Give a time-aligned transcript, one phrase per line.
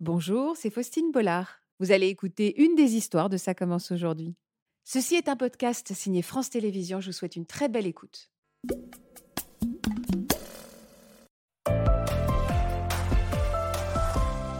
[0.00, 1.60] Bonjour, c'est Faustine Bollard.
[1.78, 4.34] Vous allez écouter une des histoires de Ça commence aujourd'hui.
[4.84, 7.00] Ceci est un podcast signé France Télévisions.
[7.00, 8.30] Je vous souhaite une très belle écoute.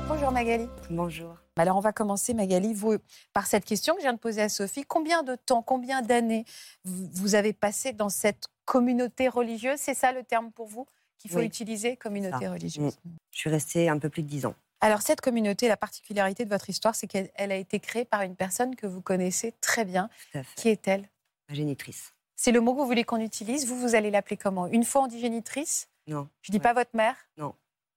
[0.09, 0.69] Bonjour Magali.
[0.91, 1.37] Bonjour.
[1.57, 2.97] Alors on va commencer Magali vous,
[3.33, 4.85] par cette question que je viens de poser à Sophie.
[4.87, 6.45] Combien de temps, combien d'années
[6.85, 9.79] vous avez passé dans cette communauté religieuse?
[9.79, 10.87] C'est ça le terme pour vous
[11.19, 11.45] qu'il faut Oui.
[11.47, 12.53] utiliser, communauté Ça.
[12.53, 12.97] religieuse?
[13.31, 14.55] Je suis restée un peu plus de dix ans.
[14.81, 18.23] Alors cette communauté, la particularité de votre histoire, c'est qu'elle elle a été créée par
[18.23, 20.09] une personne que vous connaissez très bien.
[20.57, 21.09] Qui est-elle
[21.49, 22.13] Ma génitrice.
[22.37, 23.67] C'est le mot que vous voulez qu'on utilise?
[23.67, 24.67] Vous, vous allez l'appeler comment?
[24.69, 25.89] Une fois on dit génitrice?
[26.07, 26.29] Non.
[26.43, 26.63] Je dis Ouais.
[26.63, 27.15] pas votre mère?
[27.37, 27.55] Non.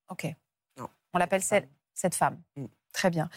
[0.09, 0.26] Ok.
[0.78, 0.90] Non.
[1.14, 2.42] On l'appelle Cette femme.
[2.58, 2.66] Mm.
[2.92, 3.28] Très bien.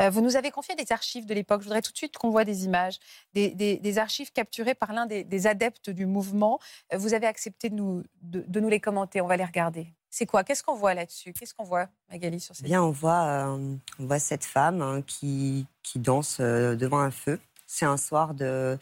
[0.00, 1.60] Euh, vous nous avez confié des archives de l'époque.
[1.60, 2.98] Je voudrais tout de suite qu'on voit des images,
[3.34, 6.58] des, des- des archives capturées par l'un des, des adeptes du mouvement.
[6.94, 9.20] Euh, Vous avez accepté de nous, de, de nous les commenter.
[9.20, 9.92] On va les regarder.
[10.14, 10.44] C'est quoi?
[10.44, 11.32] Qu'est-ce qu'on voit là-dessus?
[11.32, 15.00] Qu'est-ce qu'on voit, Magali, sur ces Bien, on voit, euh, on voit cette femme hein,
[15.06, 17.40] qui, qui danse euh, devant un feu.
[17.66, 18.78] C'est un soir de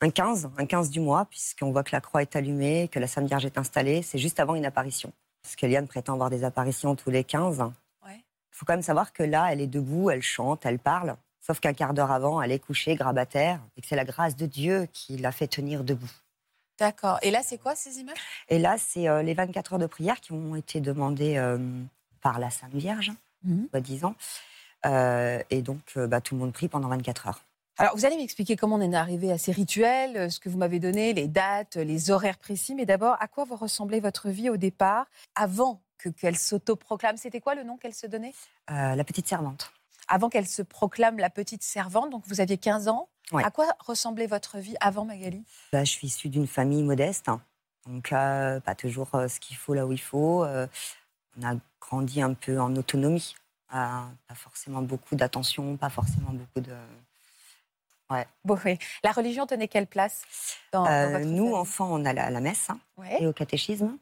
[0.00, 3.06] un 15, un 15 du mois, puisqu'on voit que la croix est allumée, que la
[3.06, 4.00] Sainte Vierge est installée.
[4.00, 5.12] C'est juste avant une apparition.
[5.42, 7.58] Parce qu'Eliane prétend avoir des apparitions tous les 15.
[7.58, 8.24] Il Ouais.
[8.50, 11.14] faut quand même savoir que là, elle est debout, elle chante, elle parle.
[11.46, 14.46] Sauf qu'un quart d'heure avant, elle est couchée, grabataire, et que c'est la grâce de
[14.46, 16.10] Dieu qui l'a fait tenir debout.
[16.80, 17.18] D'accord.
[17.22, 18.16] Et là, c'est quoi ces images?
[18.48, 21.58] Et là, c'est euh, les 24 heures de prière qui ont été demandées euh,
[22.22, 23.12] par la Sainte Vierge,
[23.44, 23.68] Mhm.
[23.70, 24.14] soi-disant.
[24.86, 27.44] Euh, et donc, euh, bah, tout le monde prie pendant 24 heures.
[27.78, 30.78] Alors, vous allez m'expliquer comment on est arrivé à ces rituels, ce que vous m'avez
[30.80, 32.74] donné, les dates, les horaires précis.
[32.74, 37.16] Mais d'abord, à quoi vous ressemblait votre vie au départ, avant que qu'elle s'autoproclame?
[37.16, 38.34] C'était quoi le nom qu'elle se donnait?
[38.70, 39.72] Euh, la petite servante.
[40.08, 43.08] Avant qu'elle se proclame la petite servante, donc vous aviez 15 ans?
[43.32, 43.44] Ouais.
[43.44, 45.44] À quoi ressemblait votre vie avant Magali?
[45.72, 47.40] Bah, je suis issue d'une famille modeste, hein.
[47.86, 50.44] donc euh, pas toujours euh, ce qu'il faut là où il faut.
[50.44, 50.66] Euh,
[51.40, 53.34] on a grandi un peu en autonomie,
[53.70, 56.74] pas forcément beaucoup d'attention, pas forcément beaucoup de.
[58.44, 58.76] Bon, oui.
[59.04, 60.22] La religion tenait quelle place
[60.72, 63.22] dans, dans votre nous, enfants, on allait à la messe hein, Ouais.
[63.22, 63.96] et au catéchisme,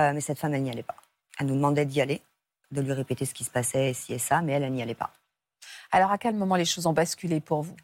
[0.00, 0.96] mais cette femme, elle n'y allait pas.
[1.38, 2.20] Elle nous demandait d'y aller,
[2.72, 4.96] de lui répéter ce qui se passait, ci et ça, mais elle, elle n'y allait
[4.96, 5.12] pas.
[5.92, 7.76] Alors, à quel moment les choses ont basculé pour vous?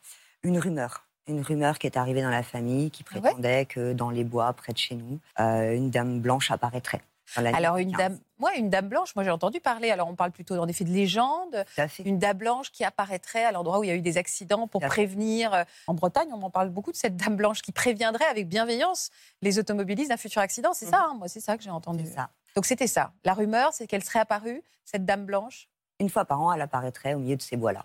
[0.43, 1.07] Une rumeur.
[1.27, 4.25] Une rumeur qui est arrivée dans la famille qui Ah ouais prétendait que dans les
[4.25, 7.03] bois près de chez nous, euh, une dame blanche apparaîtrait.
[7.37, 7.99] Alors, une 15.
[7.99, 9.93] dame, ouais, une dame blanche, moi j'ai entendu parler.
[9.93, 11.65] Alors, on parle plutôt en effet de légende.
[12.05, 14.81] Une dame blanche qui apparaîtrait à l'endroit où il y a eu des accidents pour
[14.81, 15.55] prévenir.
[15.55, 19.11] euh, En Bretagne, on en parle beaucoup de cette dame blanche qui préviendrait avec bienveillance
[19.43, 20.73] les automobilistes d'un futur accident.
[20.75, 22.05] C'est ça, hein, moi, c'est ça que j'ai entendu.
[22.07, 22.31] Ça.
[22.57, 23.13] Donc c'était ça.
[23.25, 25.69] La rumeur, c'est qu'elle serait apparue, cette dame blanche.
[26.01, 27.85] Une fois par an, elle apparaîtrait au milieu de ces bois-là.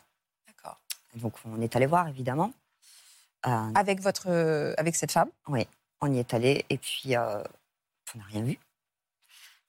[1.15, 2.51] Donc on est allé voir, évidemment.
[3.47, 5.29] Euh, Avec votre, euh, avec cette femme?
[6.01, 7.41] on y est allé et puis euh,
[8.13, 8.53] on n'a rien vu.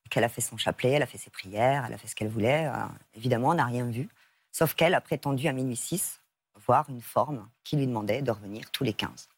[0.04, 2.14] Donc, elle a fait son chapelet, elle a fait ses prières, elle a fait ce
[2.14, 2.70] qu'elle voulait.
[3.14, 4.08] Évidemment, on n'a rien vu.
[4.52, 6.20] Sauf qu'elle a prétendu à minuit 6
[6.66, 9.28] voir une forme qui lui demandait de revenir tous les 15.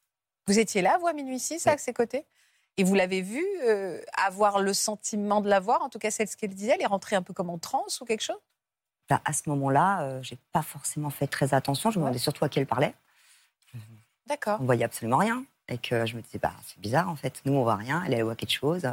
[0.47, 1.73] Vous étiez là, vous, à minuit 6, Oui.
[1.73, 2.27] à ses côtés?
[2.77, 3.47] Et vous l'avez vue
[4.15, 6.87] avoir le sentiment de la voir, en tout cas, c'est ce qu'elle disait, elle est
[6.87, 8.39] rentrée un peu comme en transe ou quelque chose?
[9.09, 11.91] Ben, à ce moment-là, euh, j'ai pas forcément fait très attention.
[11.91, 12.95] Je me demandais surtout à qui elle parlait.
[14.27, 14.59] D'accord.
[14.61, 15.45] On voyait absolument rien.
[15.69, 17.41] Et que je me disais, bah, c'est bizarre en fait.
[17.45, 18.03] Nous, on voit rien.
[18.07, 18.87] Elle, elle voit quelque chose.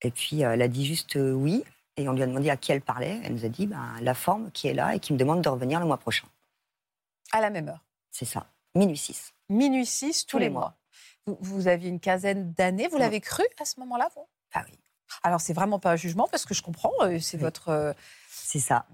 [0.00, 1.64] Et puis, euh, elle a dit juste euh, oui.
[1.96, 3.20] Et on lui a demandé à qui elle parlait.
[3.22, 5.48] Elle nous a dit, ben, la forme qui est là et qui me demande de
[5.48, 6.26] revenir le mois prochain.
[7.32, 7.84] À la même heure.
[8.10, 8.46] C'est ça.
[8.74, 9.32] Minuit 6.
[9.50, 10.74] Minuit 6, tous, Tous les les mois.
[11.26, 14.26] Vous, vous aviez une quinzaine d'années, vous l'avez cru à ce moment-là, vous?
[14.54, 14.78] Ah oui.
[15.22, 17.42] Alors, c'est vraiment pas un jugement parce que je comprends, euh, c'est Oui.
[17.42, 17.68] votre.
[17.68, 17.92] euh,
[18.28, 18.86] C'est ça.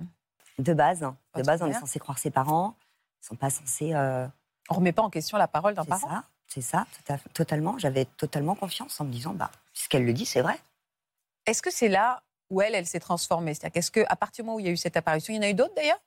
[0.59, 1.03] De base.
[1.05, 1.17] hein.
[1.37, 2.75] De base, on est censé croire ses parents.
[3.23, 3.95] Ils sont pas censés.
[3.95, 4.27] euh,
[4.71, 6.09] on remet pas en question la parole d'un c'est parent.
[6.09, 6.25] ça.
[6.47, 6.87] C'est ça.
[7.07, 7.79] tout à- totalement.
[7.79, 10.59] J'avais totalement confiance en me disant, bah, puisqu'elle le dit, c'est vrai.
[11.47, 13.55] Est-ce que c'est là où elle, elle s'est transformée?
[13.55, 15.37] C'est-à-dire qu'est-ce que, à partir du moment où il y a eu cette apparition, il
[15.37, 16.01] y en a eu d'autres d'ailleurs?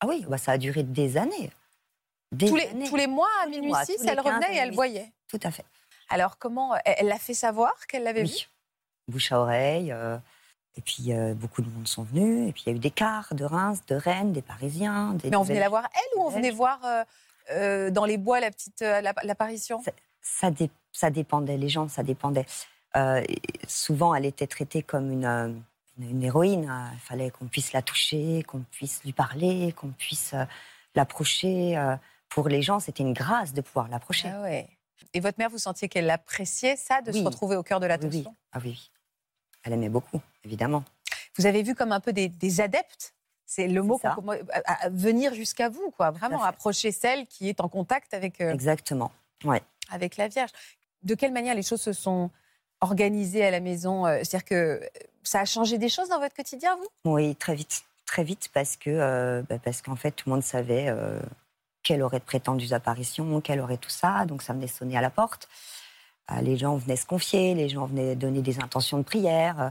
[0.00, 1.50] Ah oui, bah, ça a duré des années.
[2.32, 2.88] Des tous les, années.
[2.88, 5.12] tous les mois à minuit mois, 6, tous les elle 15 revenait et elle voyait.
[5.28, 5.64] Tout à fait.
[6.10, 8.46] Alors, comment Elle l'a fait savoir qu'elle l'avait Oui.
[9.08, 9.92] Bouche à oreille.
[9.92, 10.16] euh,
[10.78, 12.48] et puis, euh, beaucoup de monde sont venus.
[12.48, 15.14] Et puis, il y a eu des cars de Reims, de Rennes, des Parisiens.
[15.14, 17.04] Des Mais on venait la voir elle ou on venait voir euh,
[17.52, 19.82] euh, dans les bois la petite la- l'apparition?
[20.20, 22.44] Ça, dé- ça dépendait, les gens, ça dépendait.
[23.68, 25.62] Souvent, elle était traitée comme une, une,
[25.98, 26.68] une héroïne.
[26.70, 30.34] euh, Il fallait qu'on puisse la toucher, qu'on puisse lui parler, qu'on puisse
[30.94, 31.76] l'approcher.
[32.28, 34.30] Pour les gens, c'était une grâce de pouvoir l'approcher.
[34.34, 34.68] Ah ouais.
[35.14, 38.30] Et votre mère, vous sentiez qu'elle appréciait ça, de se retrouver au cœur de l'attention
[38.30, 38.36] oui.
[38.52, 38.90] Ah oui.
[39.66, 40.84] Elle aimait beaucoup, évidemment.
[41.36, 43.12] Vous avez vu comme un peu des, des adeptes?
[43.44, 46.10] C'est le mot qu'on peut- à- à venir jusqu'à vous, quoi.
[46.10, 49.12] Vraiment approcher celle qui est en contact avec, euh, Exactement.
[49.44, 49.62] Ouais.
[49.90, 50.50] avec la Vierge.
[51.02, 52.30] De quelle manière les choses se sont
[52.80, 54.80] organisées à la maison euh, C'est-à-dire que euh,
[55.22, 57.10] ça a changé des choses dans votre quotidien, vous?
[57.12, 57.84] Oui, très vite.
[58.06, 61.20] Très vite, parce que euh, bah, parce qu'en fait, tout le monde savait euh,
[61.82, 64.24] quelle aurait de prétendues apparitions, quelle aurait tout ça.
[64.26, 65.48] Donc, ça venait sonner à la porte.
[66.32, 69.70] Euh, les gens venaient se confier, les gens venaient donner des intentions de prière.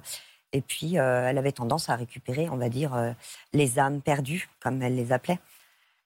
[0.53, 3.11] Et puis, euh, elle avait tendance à récupérer, on va dire, euh,
[3.53, 5.39] les âmes perdues, comme elle les appelait.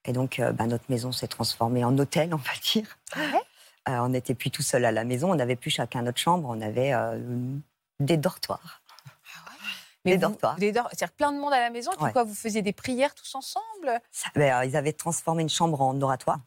[0.05, 2.97] Et donc, euh, bah, notre maison s'est transformée en hôtel, on va dire.
[3.87, 6.47] Euh, on n'était plus tout seul à la maison, on n'avait plus chacun notre chambre,
[6.49, 6.93] on avait
[7.99, 8.81] des dortoirs.
[10.05, 10.55] Mais Des vous- dortoirs.
[10.55, 11.91] Des dor- C'est-à-dire plein de monde à la maison.
[11.95, 12.11] Puis Ouais.
[12.13, 13.99] quoi, vous faisiez des prières tous ensemble?
[14.35, 16.39] Ben, ils avaient transformé une chambre en oratoire,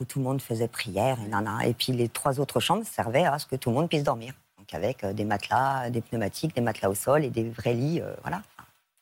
[0.00, 1.66] où tout le monde faisait prière et nana.
[1.66, 4.34] Et puis les trois autres chambres servaient à ce que tout le monde puisse dormir.
[4.58, 8.00] Donc avec euh, des matelas, des pneumatiques, des matelas au sol et des vrais lits,
[8.00, 8.42] euh, voilà,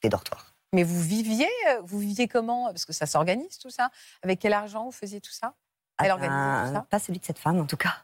[0.02, 0.46] des dortoirs.
[0.72, 2.66] Mais vous viviez, euh, vous viviez comment?
[2.66, 3.90] Parce que ça s'organise tout ça.
[4.22, 5.54] Avec quel argent vous faisiez tout ça?
[5.98, 6.86] Elle Ah organisait tout ça?
[6.88, 7.94] Pas celui de cette femme en tout cas,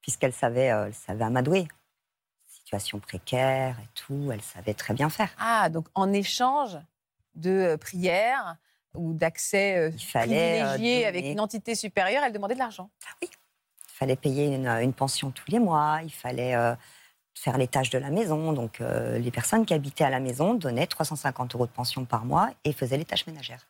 [0.00, 1.68] puisqu'elle savait, euh, elle savait amadouer.
[2.48, 5.30] Situation précaire et tout, elle savait très bien faire.
[5.38, 6.78] Ah, donc en échange
[7.34, 8.56] de prières
[8.96, 12.90] ou d'accès euh, euh, privilégié avec une entité supérieure, elle demandait de l'argent.
[13.22, 13.28] Il
[13.86, 16.74] fallait payer une, une pension tous les mois, il fallait euh,
[17.34, 18.52] faire les tâches de la maison.
[18.52, 22.24] Donc euh, les personnes qui habitaient à la maison donnaient 350 euros de pension par
[22.24, 23.66] mois et faisaient les tâches ménagères.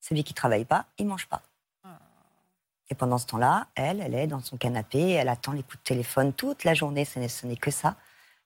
[0.00, 1.42] Celui qui ne travaille pas, il ne mange pas.
[1.84, 1.98] Ah.
[2.90, 5.84] Et pendant ce temps-là, elle, elle est dans son canapé, elle attend les coups de
[5.84, 7.96] téléphone toute la journée, ce n'est- que ça,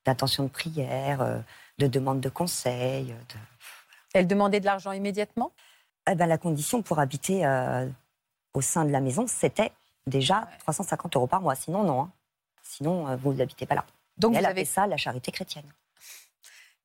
[0.04, 1.38] d'intention de prière, euh,
[1.78, 3.06] de demande de conseils.
[3.06, 3.34] De...
[4.14, 5.52] Elle demandait de l'argent immédiatement?
[6.10, 7.86] Eh ben, la condition pour habiter euh,
[8.54, 9.72] au sein de la maison, c'était
[10.06, 10.58] déjà Ouais.
[10.60, 11.54] 350 euros par mois.
[11.54, 12.02] Sinon, non.
[12.02, 12.10] hein.
[12.62, 13.84] Sinon, euh, vous n'habitez pas là.
[14.16, 15.70] donc vous, elle avez, ça la charité chrétienne.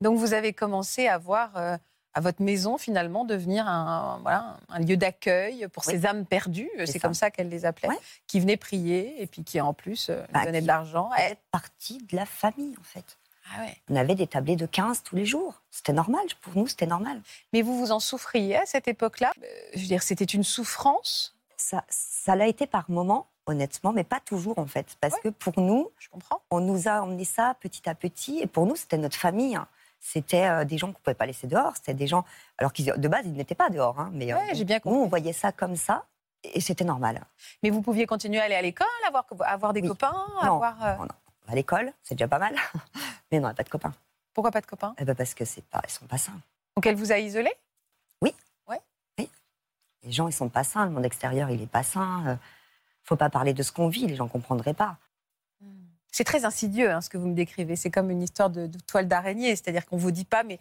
[0.02, 1.78] donc vous avez commencé à voir euh,
[2.14, 5.94] à votre maison finalement devenir un, voilà, un lieu d'accueil pour Oui.
[5.94, 7.98] ces âmes perdues, c'est comme ça qu'elle les appelait, Ouais.
[8.28, 11.10] qui venaient prier et puis qui en plus Bah, donnaient de l'argent.
[11.18, 13.18] Elle- est partie de la famille, en fait.
[13.52, 13.78] Ah ouais.
[13.90, 15.62] On avait des tablés de 15 tous les jours.
[15.72, 16.24] C'était normal.
[16.42, 17.22] Pour nous, c'était normal.
[17.52, 19.32] Mais vous vous en souffriez à cette époque-là?
[19.42, 19.46] Euh,
[19.76, 24.20] Je veux dire, c'était une souffrance, Ça, ça l'a été par moments, honnêtement, mais pas
[24.20, 24.98] toujours, en fait.
[25.02, 25.20] Parce Ouais.
[25.24, 26.42] que pour nous, je comprends.
[26.52, 28.40] on nous a emmené ça petit à petit.
[28.40, 29.56] Et pour nous, c'était notre famille.
[29.56, 29.68] hein.
[30.00, 31.74] C'était euh, des gens qu'on ne pouvait pas laisser dehors.
[31.78, 32.26] C'était des gens.
[32.58, 33.98] Alors qu'ils de base, ils n'étaient pas dehors.
[34.00, 36.06] hein, mais euh, Ouais, j'ai bien nous, on voyait ça comme ça.
[36.44, 37.24] Et c'était normal.
[37.62, 39.88] Mais vous pouviez continuer à aller à l'école, avoir, avoir des Oui.
[39.88, 40.12] copains,
[40.44, 40.56] Non.
[40.62, 40.86] avoir.
[40.86, 41.08] euh, Non, non.
[41.48, 42.56] À l'école, c'est déjà pas mal.
[43.34, 43.94] Mais non, on n'a pas de copains.
[44.34, 46.40] Pourquoi pas de copains Eh ben parce que c'est pas, ils sont pas sains.
[46.76, 47.52] Donc elle vous a isolé?
[50.06, 50.86] Les gens, ils sont pas sains.
[50.86, 52.28] Le monde extérieur, il est pas sain.
[52.28, 52.36] Euh,
[53.04, 54.06] faut pas parler de ce qu'on vit.
[54.06, 54.98] Les gens comprendraient pas.
[56.12, 57.76] C'est très insidieux hein, ce que vous me décrivez.
[57.76, 60.60] C'est comme une histoire de, de toile d'araignée, c'est-à-dire qu'on vous dit pas, mais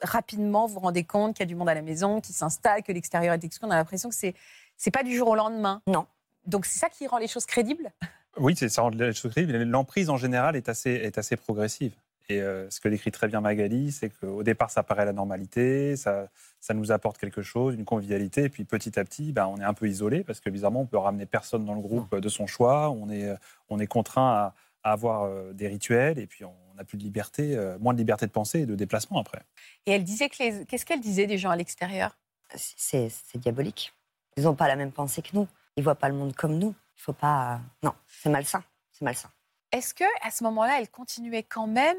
[0.00, 2.82] rapidement vous vous rendez compte qu'il y a du monde à la maison, qui s'installe,
[2.82, 3.66] que l'extérieur est exclu.
[3.66, 4.34] On a l'impression que c'est
[4.76, 5.80] c'est pas du jour au lendemain.
[5.86, 6.06] Non.
[6.44, 7.90] Donc c'est ça qui rend les choses crédibles?
[8.36, 9.64] Oui, c'est ça rend les choses crédibles.
[9.64, 11.94] L'emprise en général est assez, est assez progressive.
[12.28, 15.96] Et euh, ce que décrit très bien Magali, c'est qu'au départ, ça paraît la normalité,
[15.96, 16.28] ça,
[16.60, 19.64] ça nous apporte quelque chose, une convivialité, et puis petit à petit, ben, on est
[19.64, 22.46] un peu isolé parce que bizarrement, on peut ramener personne dans le groupe de son
[22.46, 23.34] choix, on est,
[23.68, 27.02] on est contraint à, à avoir euh, des rituels, et puis on n'a plus de
[27.02, 29.42] liberté, euh, moins de liberté de pensée et de déplacement après.
[29.86, 30.64] Et elle disait que les...
[30.66, 32.16] qu'est-ce qu'elle disait des gens à l'extérieur?
[32.54, 33.92] C'est c'est diabolique.
[34.36, 35.48] Ils n'ont pas la même pensée que nous.
[35.76, 36.74] Ils voient pas le monde comme nous.
[36.96, 37.60] Il faut pas.
[37.82, 38.62] Non, c'est malsain.
[38.92, 39.30] C'est malsain.
[39.72, 41.96] Est-ce que à ce moment-là, elle continuait quand même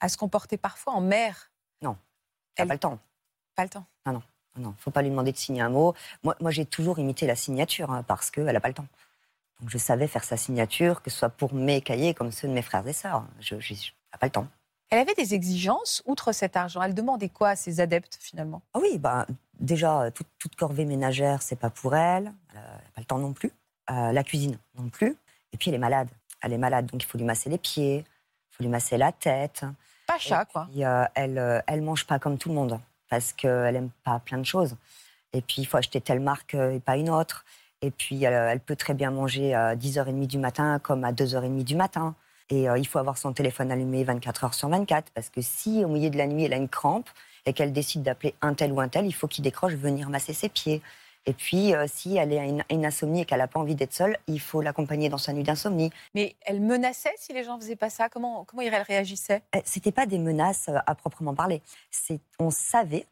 [0.00, 1.50] à se comporter parfois en mère?
[1.80, 1.88] Elle
[2.56, 2.98] Elle- n'a pas le temps.
[3.54, 3.86] Pas le temps.
[4.56, 5.94] Non, faut pas lui demander de signer un mot.
[6.24, 8.88] Moi, moi j'ai toujours imité la signature hein, parce qu'elle n'a pas le temps.
[9.60, 12.52] Donc je savais faire sa signature, que ce soit pour mes cahiers comme ceux de
[12.52, 13.24] mes frères et sœurs.
[13.38, 14.48] Je n'ai pas le temps.
[14.90, 16.82] Elle avait des exigences outre cet argent.
[16.82, 18.62] Elle demandait quoi à ses adeptes finalement?
[18.74, 19.26] Ah oui, bah,
[19.60, 22.32] déjà, euh, toute, toute corvée ménagère, c'est pas pour elle.
[22.50, 23.52] Elle n'a pas le temps non plus.
[23.90, 25.16] Euh, la cuisine non plus.
[25.52, 26.08] Et puis elle est malade.
[26.42, 29.12] Elle est malade, donc il faut lui masser les pieds, il faut lui masser la
[29.12, 29.64] tête.
[30.06, 30.68] Pacha, Et quoi.
[30.78, 32.80] euh, elle, euh, elle mange pas comme tout le monde
[33.10, 34.76] parce qu'elle aime pas plein de choses.
[35.32, 37.44] Et puis, il faut acheter telle marque euh, et pas une autre.
[37.82, 41.64] Et puis, elle, elle peut très bien manger à 10h30 du matin comme à 2h30
[41.64, 42.14] du matin.
[42.50, 45.84] Et euh, il faut avoir son téléphone allumé 24 heures sur 24 parce que si
[45.84, 47.08] au milieu de la nuit, elle a une crampe
[47.44, 50.32] et qu'elle décide d'appeler un tel ou un tel, il faut qu'il décroche venir masser
[50.32, 50.80] ses pieds.
[51.28, 53.92] Et puis, euh, si elle est une, une insomnie et qu'elle n'a pas envie d'être
[53.92, 55.90] seule, il faut l'accompagner dans sa nuit d'insomnie.
[56.14, 58.08] Mais elle menaçait si les gens faisaient pas ça?
[58.08, 59.42] Comment, comment elle réagissait?
[59.54, 61.60] Eh, C'était pas des menaces euh, à proprement parler.
[62.38, 63.04] On savait,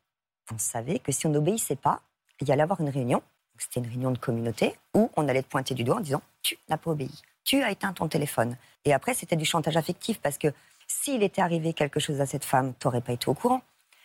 [0.51, 2.01] on savait que si on n'obéissait pas,
[2.41, 3.23] il y allait avoir une réunion.
[3.59, 6.57] C'était une réunion de communauté où on allait te pointer du doigt en disant tu
[6.71, 8.57] n'as pas obéi, tu as éteint ton téléphone.
[8.87, 10.49] Et après c'était du chantage affectif parce que
[10.87, 13.61] s'il était arrivé quelque chose à cette femme, t'aurais pas été au courant.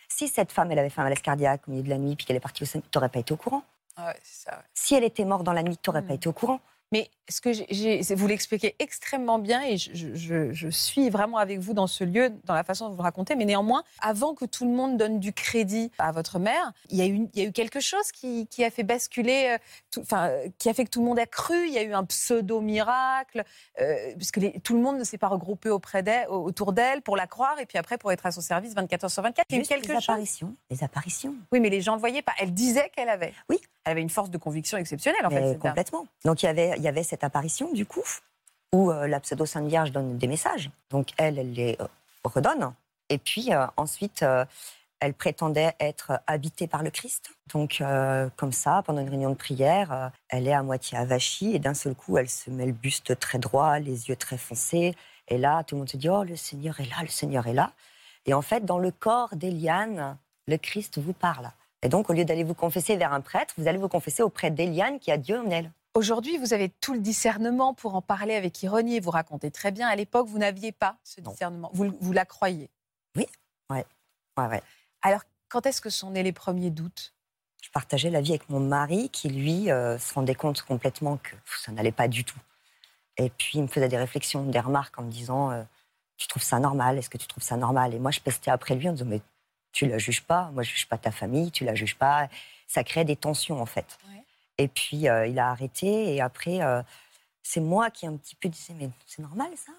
[0.08, 2.26] Si cette femme elle avait fait un malaise cardiaque au milieu de la nuit puis
[2.26, 3.62] qu'elle est partie au sein, t'aurais pas été au courant.
[3.96, 4.56] Ah ouais, c'est ça.
[4.56, 4.64] ouais.
[4.74, 6.06] Si elle était morte dans la nuit, t'aurais Mm.
[6.06, 6.60] pas été au courant.
[6.92, 11.86] Mais ce que j'ai, vous l'expliquez extrêmement bien et je, suis vraiment avec vous dans
[11.86, 13.34] ce lieu, dans la façon dont vous le racontez.
[13.34, 17.00] Mais néanmoins, avant que tout le monde donne du crédit à votre mère, il y
[17.00, 20.68] a eu, il y a eu quelque chose qui, a fait basculer, euh, enfin, qui
[20.68, 21.66] a fait que tout le monde a cru.
[21.66, 23.42] Il y a eu un pseudo miracle,
[23.80, 27.26] euh, puisque tout le monde ne s'est pas regroupé auprès d'elle, autour d'elle pour la
[27.26, 29.46] croire et puis après pour être à son service 24 heures sur 24.
[29.48, 31.34] Il y a eu quelque les apparitions, les apparitions.
[31.52, 32.34] Oui, mais les gens ne voyaient pas.
[32.38, 33.32] Elle disait qu'elle avait.
[33.48, 33.58] Oui.
[33.84, 35.58] Elle avait une force de conviction exceptionnelle en fait.
[35.58, 36.06] Complètement.
[36.24, 38.04] Donc il y avait il y avait cette apparition, du coup,
[38.72, 40.70] où euh, la pseudo-Sainte Vierge donne des messages.
[40.90, 41.86] Donc, elle, elle les euh,
[42.24, 42.72] redonne.
[43.08, 44.24] Et puis, euh, ensuite,
[45.00, 47.30] elle prétendait être habitée par le Christ.
[47.52, 47.82] Donc,
[48.36, 51.94] comme ça, pendant une réunion de prière, elle est à moitié avachie et d'un seul
[51.94, 54.94] coup, elle se met le buste très droit, les yeux très foncés.
[55.28, 57.52] Et là, tout le monde se dit Oh, le Seigneur est là, le Seigneur est
[57.52, 57.72] là.
[58.26, 61.50] Et en fait, dans le corps d'Eliane, le Christ vous parle.
[61.82, 64.50] Et donc, au lieu d'aller vous confesser vers un prêtre, vous allez vous confesser auprès
[64.50, 65.72] d'Eliane qui a Dieu en elle.
[65.94, 69.00] Aujourd'hui, vous avez tout le discernement pour en parler avec ironie.
[69.00, 69.88] Vous racontez très bien.
[69.88, 71.70] À l'époque, vous n'aviez pas ce discernement.
[71.74, 72.70] Vous, vous, la croyez
[73.16, 73.26] Oui,
[73.68, 73.84] ouais.
[74.38, 74.62] ouais, ouais.
[75.02, 77.12] Alors, quand est-ce que sont nés les premiers doutes?
[77.62, 81.34] Je partageais la vie avec mon mari qui, lui, euh, se rendait compte complètement que
[81.62, 82.40] ça n'allait pas du tout.
[83.18, 85.62] Et puis, il me faisait des réflexions, des remarques en me disant euh,
[86.16, 86.96] Tu trouves ça normal?
[86.96, 87.92] Est-ce que tu trouves ça normal?
[87.92, 89.20] Et moi, je pestais après lui en disant Mais
[89.72, 92.28] tu la juges pas, moi, je juge pas ta famille, tu la juges pas.
[92.66, 93.98] Ça crée des tensions, en fait.
[94.58, 96.14] Et puis, euh, il a arrêté.
[96.14, 96.82] Et après, euh,
[97.42, 99.72] c'est moi qui un petit peu disais, mais c'est normal ça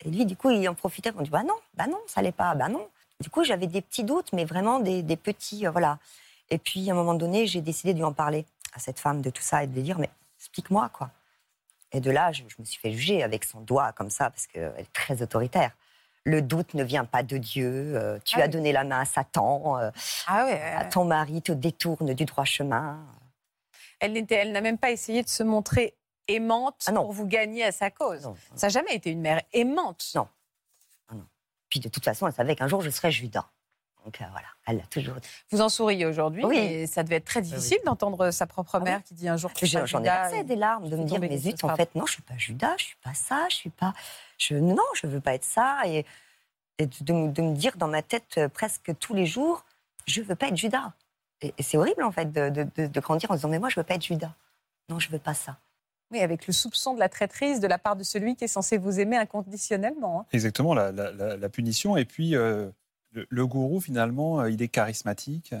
[0.00, 2.32] Et lui, du coup, il en profitait me dire, bah non, bah non, ça l'est
[2.32, 2.88] pas, bah non.
[3.20, 5.98] Du coup, j'avais des petits doutes, mais vraiment des, petits, euh, voilà.
[6.50, 9.20] Et puis, à un moment donné, j'ai décidé de lui en parler à cette femme
[9.20, 11.10] de tout ça et de lui dire, mais explique-moi, quoi.
[11.92, 14.74] Et de là, je, me suis fait juger avec son doigt comme ça, parce qu'elle
[14.78, 15.70] est très autoritaire.
[16.24, 18.20] Le doute ne vient pas de Dieu.
[18.24, 19.90] tu ah as donné la main à Satan.
[20.26, 22.98] ah ouais, à ton mari te détourne du droit chemin.
[24.00, 25.94] Elle n'a même pas essayé de se montrer
[26.28, 28.30] aimante ah pour vous gagner à sa cause.
[28.54, 30.10] Ça n'a jamais été une mère aimante.
[30.14, 30.28] Non.
[31.08, 31.26] Ah non.
[31.68, 33.46] Puis de toute façon, elle savait qu'un jour je serais Judas.
[34.04, 35.28] Donc euh, voilà, elle l'a toujours dit.
[35.50, 36.56] Vous en souriez aujourd'hui, oui.
[36.56, 39.64] mais ça devait être très difficile d'entendre sa propre mère qui dit un jour que
[39.64, 42.22] J'en ai passé des larmes de me dire, mais zut, en fait, non, je suis
[42.22, 43.94] pas Judas, je suis pas ça, je suis pas.
[44.38, 44.56] Je...
[44.56, 45.78] Non, je veux pas être ça.
[45.86, 46.04] Et,
[46.78, 49.64] de, de, me dire dans ma tête euh, presque tous les jours,
[50.06, 50.92] je veux pas être Judas.
[51.40, 54.04] Et, c'est horrible, en fait, de, grandir en disant Mais moi, je veux pas être
[54.04, 54.34] Judas.
[54.88, 55.56] Non, je veux pas ça.
[56.10, 58.76] Oui, avec le soupçon de la traîtrise de la part de celui qui est censé
[58.76, 60.20] vous aimer inconditionnellement.
[60.20, 60.26] Hein.
[60.32, 61.96] Exactement, la, punition.
[61.96, 62.68] Et puis, euh,
[63.28, 65.54] le, gourou, finalement, euh, il est charismatique.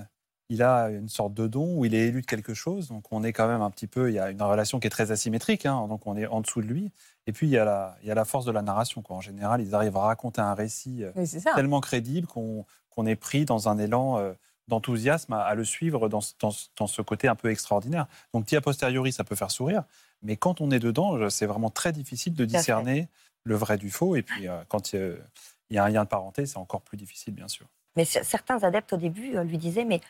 [0.50, 2.88] Il a une sorte de don où il est élu de quelque chose.
[2.88, 4.10] Donc, on est quand même un petit peu.
[4.10, 5.64] Il y a une relation qui est très asymétrique.
[5.64, 6.92] Hein, donc, on est en dessous de lui.
[7.26, 9.00] Et puis, il y a la, il y a la force de la narration.
[9.00, 9.16] Quoi.
[9.16, 11.12] En général, ils arrivent à raconter un récit euh,
[11.54, 14.34] tellement crédible qu'on est pris dans un élan
[14.68, 18.06] d'enthousiasme à, le suivre dans, dans, ce côté un peu extraordinaire.
[18.34, 19.84] Donc, dit a posteriori, ça peut faire sourire,
[20.22, 23.08] mais quand on est dedans, c'est vraiment très difficile de discerner
[23.44, 24.16] le vrai du faux.
[24.16, 24.94] Et puis, euh, quand
[25.70, 27.66] il y a un lien de parenté, c'est encore plus difficile, bien sûr.
[27.96, 30.00] Mais certains adeptes, au début, euh, lui disaient, mais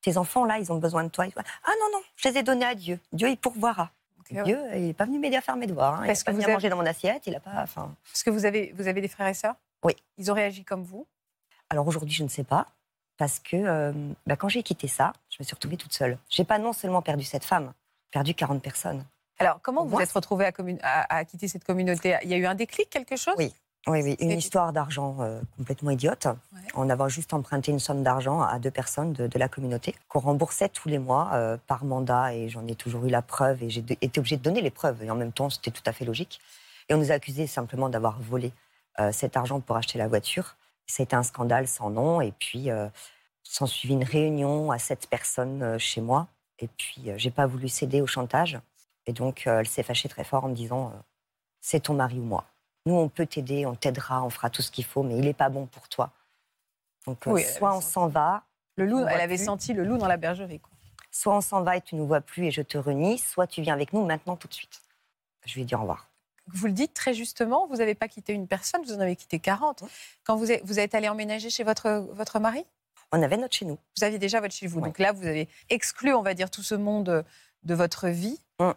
[0.00, 1.26] tes enfants-là, ils ont besoin de toi.
[1.36, 2.98] Ah non, non, je les ai donnés à Dieu.
[3.12, 3.90] Dieu, il pourvoira.
[4.30, 6.00] Dieu, il n'est pas venu m'aider à faire mes devoirs.
[6.00, 6.04] Hein.
[6.04, 7.26] Il n'a pas venu manger dans mon assiette.
[7.26, 7.66] Il a pas.
[7.74, 9.54] Parce que vous avez, vous avez des frères et sœurs?
[9.82, 9.94] Oui.
[10.16, 11.06] Ils ont réagi comme vous?
[11.68, 12.66] Alors aujourd'hui, je ne sais pas
[13.16, 13.92] parce que euh,
[14.26, 16.18] bah, quand j'ai quitté ça, je me suis retrouvée toute seule.
[16.28, 17.72] J'ai pas non seulement perdu cette femme,
[18.10, 19.04] perdu 40 personnes.
[19.38, 20.50] Alors, comment vous êtes retrouvée
[20.82, 22.16] à, quitter cette communauté?
[22.22, 23.34] Il y a eu un déclic, quelque chose?
[23.36, 23.52] Oui,
[23.86, 24.16] oui, oui.
[24.20, 26.26] une histoire d'argent euh, complètement idiote.
[26.74, 30.68] On avait juste emprunté une somme d'argent à deux personnes de, la communauté qu'on remboursait
[30.68, 33.84] tous les mois euh, par mandat et j'en ai toujours eu la preuve et j'ai
[34.00, 36.40] été obligée de donner les preuves et en même temps c'était tout à fait logique.
[36.88, 38.52] Et on nous a accusés simplement d'avoir volé
[39.10, 40.54] cet argent pour acheter la voiture.
[40.86, 42.20] Ça a été un scandale sans nom.
[42.20, 42.88] Et puis, euh,
[43.42, 46.28] s'en suivit une réunion à sept personnes euh, chez moi.
[46.58, 48.58] Et puis, euh, j'ai pas voulu céder au chantage.
[49.06, 50.92] Et donc, elle s'est fâchée très fort en me disant
[51.60, 52.46] C'est ton mari ou moi.
[52.86, 55.34] Nous, on peut t'aider, on t'aidera, on fera tout ce qu'il faut, mais il n'est
[55.34, 56.10] pas bon pour toi.
[57.06, 57.24] Donc,
[57.56, 58.44] soit on s'en va.
[58.76, 60.60] Le loup, elle avait senti le loup dans la bergerie.
[61.10, 63.46] Soit on s'en va et tu ne nous vois plus et je te renie, soit
[63.46, 64.82] tu viens avec nous maintenant tout de suite.
[65.44, 66.08] Je lui ai dit au revoir
[66.48, 69.38] vous le dites très justement, vous n'avez pas quitté une personne, vous en avez quitté
[69.38, 69.84] 40.
[70.24, 72.64] Quand vous êtes, vous êtes allé emménager chez votre, votre mari?
[73.12, 73.78] On avait notre chez nous.
[73.96, 74.80] Vous aviez déjà votre chez vous.
[74.80, 77.24] Donc là, vous avez exclu, on va dire, tout ce monde
[77.62, 78.40] de votre vie.
[78.58, 78.70] Mm.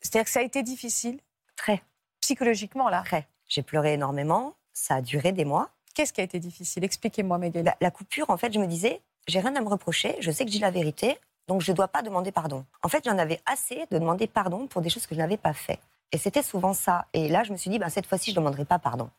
[0.00, 1.20] C'est-à-dire que ça a été difficile?
[1.56, 1.82] Très.
[2.20, 3.02] Psychologiquement, là?
[3.04, 3.28] Très.
[3.52, 4.54] J'ai pleuré énormément.
[4.72, 5.68] Ça a duré des mois.
[5.94, 6.84] Qu'est-ce qui a été difficile?
[6.84, 7.62] Expliquez-moi, Magali.
[7.62, 10.46] La, la, coupure, en fait, je me disais, j'ai rien à me reprocher, je sais
[10.46, 11.18] que j'ai la vérité,
[11.48, 12.64] donc je ne dois pas demander pardon.
[12.82, 15.52] En fait, j'en avais assez de demander pardon pour des choses que je n'avais pas
[15.52, 15.80] fait.
[16.12, 17.04] Et c'était souvent ça.
[17.12, 19.10] Et là, je me suis dit, ben, cette fois-ci, je ne demanderai pas pardon.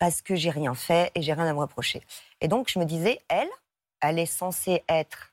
[0.00, 2.02] Parce que j'ai rien fait et j'ai rien à me reprocher.
[2.40, 3.48] Et donc, je me disais, elle,
[4.00, 5.32] elle est censée être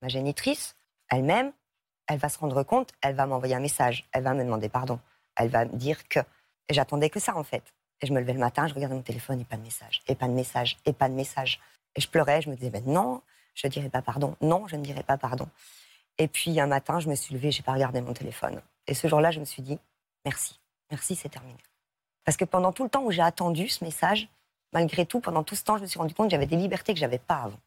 [0.00, 0.76] ma génitrice,
[1.10, 1.52] elle-même,
[2.06, 4.98] elle va se rendre compte, elle va m'envoyer un message, elle va me demander pardon.
[5.36, 6.20] Elle va me dire que.
[6.70, 7.74] J'attendais que ça, en fait.
[8.02, 10.14] Et je me levais le matin, je regardais mon téléphone et pas de message, et
[10.14, 11.60] pas de message, et pas de message.
[11.94, 13.22] Et je pleurais, je me disais, ben non,
[13.54, 14.36] je ne dirai pas pardon.
[14.40, 15.48] Non, je ne dirai pas pardon.
[16.18, 18.60] Et puis un matin, je me suis levée, j'ai pas regardé mon téléphone.
[18.86, 19.78] Et ce jour-là, je me suis dit,
[20.24, 21.58] merci, merci, c'est terminé.
[22.24, 24.28] Parce que pendant tout le temps où j'ai attendu ce message,
[24.72, 26.94] malgré tout, pendant tout ce temps, je me suis rendu compte que j'avais des libertés
[26.94, 27.60] que j'avais pas avant.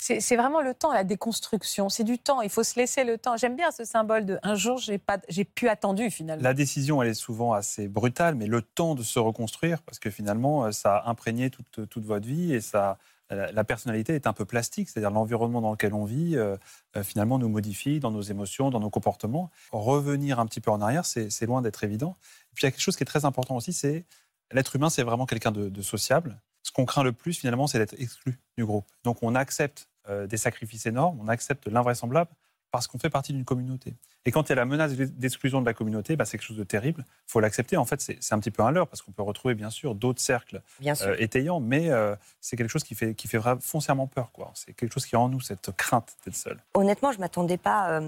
[0.00, 1.88] C'est vraiment le temps, la déconstruction.
[1.88, 2.40] C'est du temps.
[2.40, 3.36] Il faut se laisser le temps.
[3.36, 6.42] J'aime bien ce symbole de un jour, j'ai pas, j'ai pu attendu finalement.
[6.42, 10.08] La décision, elle est souvent assez brutale, mais le temps de se reconstruire, parce que
[10.10, 12.96] finalement, euh, ça a imprégné toute, votre vie et ça,
[13.30, 16.56] la personnalité est un peu plastique, c'est-à-dire l'environnement dans lequel on vit, euh,
[16.96, 19.50] euh, finalement, nous modifie dans nos émotions, dans nos comportements.
[19.72, 22.16] Revenir un petit peu en arrière, c'est loin d'être évident.
[22.52, 24.06] Et puis il y a quelque chose qui est très important aussi, c'est
[24.52, 27.94] l'être humain, c'est vraiment quelqu'un de sociable ce qu'on craint le plus finalement, c'est d'être
[27.98, 28.84] exclu du groupe.
[29.02, 32.30] Donc on accepte euh, des sacrifices énormes, on accepte l'invraisemblable
[32.70, 33.94] parce qu'on fait partie d'une communauté.
[34.26, 36.58] Et quand il y a la menace d'exclusion de la communauté, bah, c'est quelque chose
[36.58, 37.06] de terrible.
[37.26, 37.78] Il faut l'accepter.
[37.78, 40.20] En fait, c'est un petit peu un leurre parce qu'on peut retrouver bien sûr d'autres
[40.20, 44.30] cercles euh, étayants, mais euh, c'est quelque chose qui fait, qui fait foncièrement peur.
[44.52, 46.62] C'est quelque chose qui a en nous cette crainte d'être seul.
[46.74, 48.02] Honnêtement, je m'attendais pas.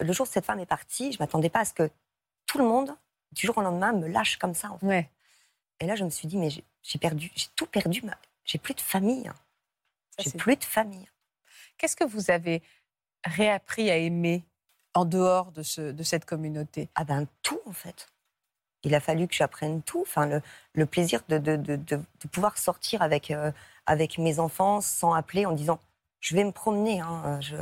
[0.00, 1.90] le jour où cette femme est partie, je m'attendais pas à ce que
[2.46, 2.92] tout le monde,
[3.32, 4.70] du jour au lendemain, me lâche comme ça.
[4.70, 5.10] En fait.
[5.80, 8.02] Et là, je me suis dit, mais j'ai perdu, j'ai tout perdu.
[8.44, 9.30] J'ai plus de famille.
[10.18, 11.08] J'ai plus de famille.
[11.76, 12.62] Qu'est-ce que vous avez
[13.24, 14.44] réappris à aimer
[14.94, 16.88] en dehors de, ce, de cette communauté?
[16.94, 18.08] Ah ben tout en fait.
[18.82, 20.00] Il a fallu que j'apprenne tout.
[20.02, 20.42] Enfin, le,
[20.72, 23.52] le plaisir de, de, de, pouvoir sortir avec, euh,
[23.84, 25.80] avec mes enfants sans appeler en disant
[26.20, 27.00] je vais me promener.
[27.00, 27.56] Hein, je,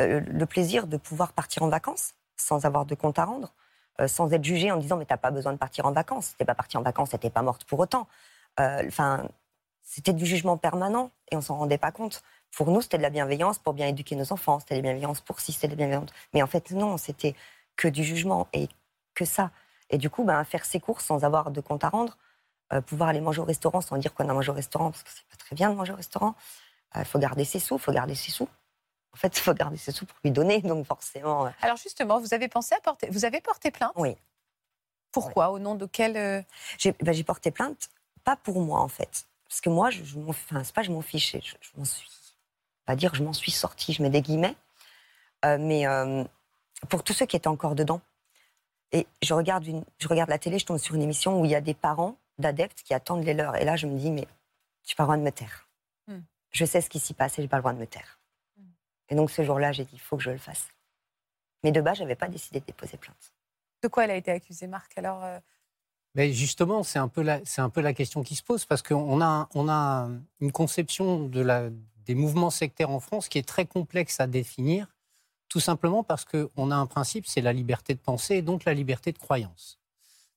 [0.00, 3.52] euh, le plaisir de pouvoir partir en vacances sans avoir de compte à rendre.
[4.00, 6.34] Euh, sans être jugée en disant mais t'as pas besoin de partir en vacances.
[6.38, 8.08] T'es pas partie en vacances, t'es pas morte pour autant.
[8.60, 9.28] Euh, enfin,
[9.82, 12.22] c'était du jugement permanent et on s'en rendait pas compte.
[12.56, 15.20] Pour nous, c'était de la bienveillance pour bien éduquer nos enfants, c'était de la bienveillance
[15.20, 16.10] pour si, c'était de la bienveillance.
[16.32, 17.34] Mais en fait, non, c'était
[17.76, 18.68] que du jugement et
[19.14, 19.50] que ça.
[19.90, 22.16] Et du coup, ben, faire ses courses sans avoir de compte à rendre,
[22.72, 25.10] euh, pouvoir aller manger au restaurant sans dire qu'on a mangé au restaurant, parce que
[25.10, 26.34] c'est pas très bien de manger au restaurant.
[26.96, 28.48] Il faut garder ses sous, il faut garder ses sous.
[29.14, 31.46] En fait, il faut garder ses sous pour lui donner, donc forcément.
[31.46, 31.50] Euh.
[31.60, 33.92] Alors justement, vous avez pensé à porter, vous avez porté plainte?
[33.96, 34.16] Oui.
[35.10, 35.50] Pourquoi?
[35.50, 36.42] Au nom de quel euh?
[37.02, 37.90] bah, J'ai porté plainte,
[38.24, 41.02] pas pour moi en fait, parce que moi, je, je enfin, c'est pas je m'en
[41.02, 42.08] fichais, je, m'en suis,
[42.86, 44.56] pas dire je m'en suis sortie, je mets des guillemets,
[45.44, 45.84] euh, mais
[46.88, 48.00] pour tous ceux qui étaient encore dedans.
[48.94, 51.50] Et je regarde, une, je regarde la télé, je tombe sur une émission où il
[51.50, 54.26] y a des parents d'adeptes qui attendent les leurs, et là je me dis mais
[54.84, 55.68] j'ai pas le droit de me taire.
[56.08, 56.20] Hmm.
[56.50, 58.18] Je sais ce qui s'y passe et j'ai pas le droit de me taire.
[59.12, 60.68] Et donc ce jour-là, j'ai dit, il faut que je le fasse.
[61.62, 63.34] Mais de base, je n'avais pas décidé de déposer plainte.
[63.82, 65.38] De quoi elle a été accusée, Marc Alors, euh?
[66.14, 69.20] Mais justement, c'est un, peu la, un peu la question qui se pose, parce qu'on
[69.20, 70.08] a, on a
[70.40, 71.68] une conception de la,
[72.06, 74.86] des mouvements sectaires en France qui est très complexe à définir,
[75.50, 78.72] tout simplement parce qu'on a un principe, c'est la liberté de penser et donc la
[78.72, 79.78] liberté de croyance.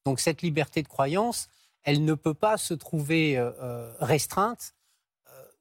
[0.06, 1.48] Donc cette liberté de croyance,
[1.84, 4.76] elle ne peut pas se trouver euh, euh, restreinte,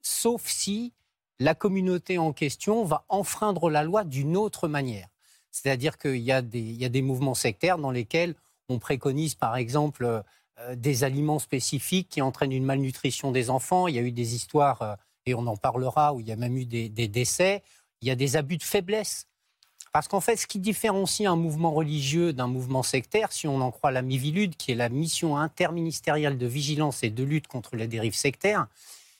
[0.02, 0.92] sauf si
[1.38, 5.08] la communauté en question va enfreindre la loi d'une autre manière.
[5.50, 8.34] C'est-à-dire qu'il y, a des mouvements sectaires dans lesquels
[8.68, 10.22] on préconise, par exemple,
[10.60, 13.88] euh, des aliments spécifiques qui entraînent une malnutrition des enfants.
[13.88, 14.94] Il y a eu des histoires, euh,
[15.26, 17.62] et on en parlera, où il y a même eu des, décès.
[18.02, 19.26] Il y a des abus de faiblesse.
[19.92, 23.70] Parce qu'en fait, ce qui différencie un mouvement religieux d'un mouvement sectaire, si on en
[23.70, 27.86] croit la MIVILUD, qui est la mission interministérielle de vigilance et de lutte contre les
[27.86, 28.66] dérives sectaires,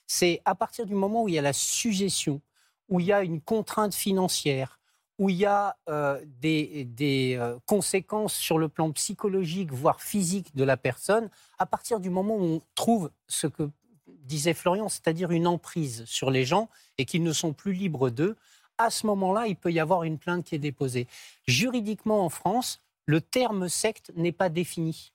[0.07, 2.41] c'est à partir du moment où il y a la suggestion,
[2.89, 4.79] où il y a une contrainte financière,
[5.19, 10.65] où il y a euh, des, euh, conséquences sur le plan psychologique, voire physique de
[10.65, 13.71] la personne, à partir du moment où on trouve ce que
[14.07, 18.37] disait Florian, c'est-à-dire une emprise sur les gens et qu'ils ne sont plus libres d'eux,
[18.79, 21.07] à ce moment-là, il peut y avoir une plainte qui est déposée.
[21.47, 25.13] Juridiquement, en France, le terme secte n'est pas défini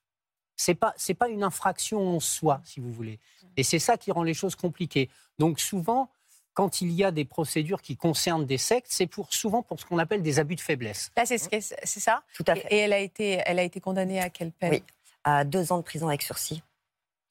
[0.60, 3.18] c'est pas c'est pas une infraction en soi, si vous voulez.
[3.56, 5.10] Et c'est ça qui rend les choses compliquées.
[5.40, 6.12] Donc souvent,
[6.54, 9.86] quand il y a des procédures qui concernent des sectes, c'est pour souvent pour ce
[9.86, 11.12] qu'on appelle des abus de faiblesse.
[11.16, 12.24] Là, c'est c'est ça?
[12.34, 12.68] Tout à fait.
[12.72, 14.72] Et, elle a été elle a été condamnée à quelle peine?
[14.72, 14.84] Oui,
[15.24, 16.62] à deux ans de prison avec sursis.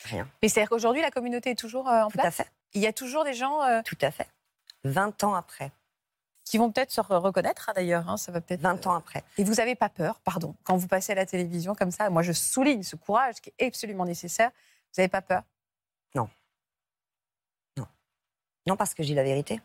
[0.04, 0.26] Rien.
[0.42, 2.50] Mais c'est-à-dire qu'aujourd'hui, la communauté est toujours euh, en place Tout à fait.
[2.72, 3.62] Il y a toujours des gens.
[3.62, 4.28] Euh, Tout à fait.
[4.84, 5.70] 20 ans après
[6.48, 8.08] qui vont peut-être se reconnaître hein, d'ailleurs.
[8.08, 9.24] Hein, ça va peut-être 20 ans après.
[9.36, 12.10] Et vous n'avez pas peur, pardon, quand vous passez à la télévision comme ça.
[12.10, 14.50] Moi, je souligne ce courage qui est absolument nécessaire.
[14.50, 15.42] Vous n'avez pas peur?
[16.14, 16.28] Non.
[17.76, 17.86] Non.
[18.66, 19.60] Non, parce que je dis la vérité.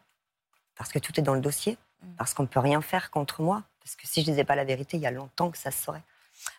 [0.75, 1.77] Parce que tout est dans le dossier.
[2.01, 2.15] Mm.
[2.17, 3.63] Parce qu'on ne peut rien faire contre moi.
[3.79, 5.71] Parce que si je ne disais pas la vérité, il y a longtemps que ça
[5.71, 6.03] se saurait.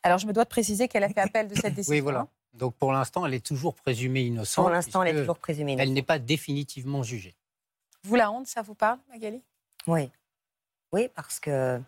[0.02, 1.94] Alors, je me dois de préciser qu'elle a fait appel de cette décision.
[1.94, 2.28] oui, voilà.
[2.54, 4.64] Donc, pour l'instant, elle est toujours présumée innocente.
[4.64, 5.88] Pour l'instant, elle est toujours présumée innocente.
[5.88, 7.34] Elle n'est pas définitivement jugée.
[8.04, 9.42] Vous, la honte, ça vous parle, Magali?
[9.86, 10.10] Oui.
[11.14, 11.80] Parce que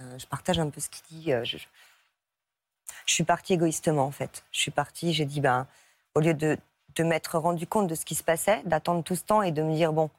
[0.00, 1.32] euh, je partage un peu ce qu'il dit.
[1.32, 1.58] Euh, je,
[3.06, 4.44] suis partie égoïstement, en fait.
[4.52, 5.66] Je suis partie, j'ai dit, ben,
[6.14, 6.58] au lieu de,
[6.98, 9.74] m'être rendu compte de ce qui se passait, d'attendre tout ce temps et de me
[9.74, 10.10] dire, bon,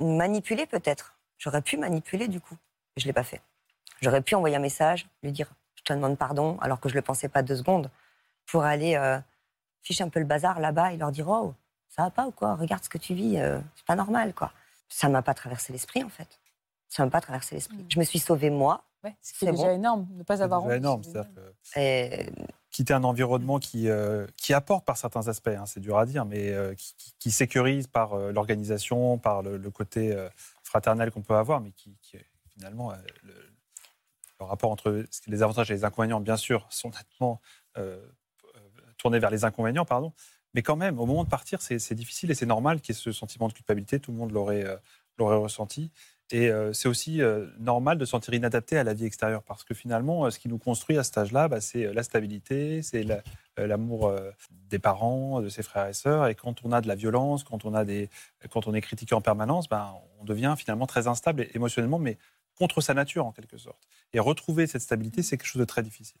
[0.00, 1.16] manipuler peut-être.
[1.38, 2.56] J'aurais pu manipuler, du coup.
[2.96, 3.42] Je ne l'ai pas fait.
[4.00, 6.98] J'aurais pu envoyer un message, lui dire, je te demande pardon, alors que je ne
[6.98, 7.90] le pensais pas deux secondes,
[8.46, 9.18] pour aller euh,
[9.82, 11.54] ficher un peu le bazar là-bas et leur dire, oh,
[11.88, 12.54] ça va pas ou quoi?
[12.54, 14.52] Regarde ce que tu vis, euh, c'est pas normal, quoi.
[14.92, 16.40] Ça m'a pas traversé l'esprit, en fait.
[16.88, 17.78] Ça m'a pas traversé l'esprit.
[17.78, 17.86] Mm.
[17.88, 18.84] Je me suis sauvée, moi.
[19.02, 19.74] Ouais, c'est déjà bon.
[19.74, 20.70] énorme de ne pas avoir honte.
[20.72, 21.02] énorme.
[21.02, 21.22] c'est
[21.74, 22.30] que Et
[22.70, 26.24] quitter un environnement qui, euh, qui apporte par certains aspects, hein, c'est dur à dire,
[26.24, 26.74] mais euh,
[27.18, 30.28] qui, sécurise par euh, l'organisation, par le, le côté euh,
[30.62, 32.16] fraternel qu'on peut avoir, mais qui, qui,
[32.50, 33.34] finalement, euh, le,
[34.38, 37.40] le rapport entre les avantages et les inconvénients, bien sûr, sont nettement
[38.98, 40.12] tournés vers les inconvénients, pardon.
[40.54, 43.00] Mais quand même, au moment de partir, c'est difficile et c'est normal qu'il y ait
[43.00, 44.00] ce sentiment de culpabilité.
[44.00, 44.76] Tout le monde l'aurait euh,
[45.18, 45.90] ressenti.
[46.30, 49.64] Et euh, c'est aussi euh, normal de se sentir inadapté à la vie extérieure parce
[49.64, 53.22] que finalement, ce qui nous construit à cet âge-là, bah, c'est la stabilité, c'est la-
[53.58, 54.14] l'amour
[54.70, 56.26] des parents, de ses frères et sœurs.
[56.28, 60.24] Et quand on a de la violence, quand on, est critiqué en permanence, ben, on
[60.24, 62.16] devient finalement très instable émotionnellement, mais
[62.56, 63.86] contre sa nature en quelque sorte.
[64.14, 66.20] Et retrouver cette stabilité, c'est quelque chose de très difficile.